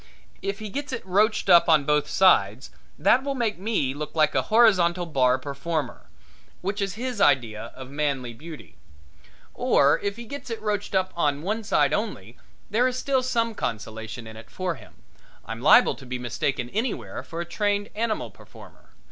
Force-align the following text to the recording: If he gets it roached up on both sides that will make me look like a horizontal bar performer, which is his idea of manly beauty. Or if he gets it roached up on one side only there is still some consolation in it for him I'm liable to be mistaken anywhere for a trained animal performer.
If 0.41 0.57
he 0.57 0.69
gets 0.69 0.91
it 0.91 1.05
roached 1.05 1.47
up 1.47 1.69
on 1.69 1.83
both 1.85 2.07
sides 2.09 2.71
that 2.97 3.23
will 3.23 3.35
make 3.35 3.59
me 3.59 3.93
look 3.93 4.15
like 4.15 4.33
a 4.33 4.41
horizontal 4.41 5.05
bar 5.05 5.37
performer, 5.37 6.09
which 6.61 6.81
is 6.81 6.95
his 6.95 7.21
idea 7.21 7.71
of 7.75 7.91
manly 7.91 8.33
beauty. 8.33 8.77
Or 9.53 9.99
if 9.99 10.15
he 10.15 10.25
gets 10.25 10.49
it 10.49 10.59
roached 10.59 10.95
up 10.95 11.13
on 11.15 11.43
one 11.43 11.63
side 11.63 11.93
only 11.93 12.35
there 12.71 12.87
is 12.87 12.97
still 12.97 13.21
some 13.21 13.53
consolation 13.53 14.25
in 14.25 14.35
it 14.37 14.49
for 14.49 14.73
him 14.73 15.03
I'm 15.45 15.61
liable 15.61 15.93
to 15.93 16.05
be 16.07 16.17
mistaken 16.17 16.71
anywhere 16.71 17.21
for 17.21 17.39
a 17.39 17.45
trained 17.45 17.91
animal 17.93 18.31
performer. 18.31 18.95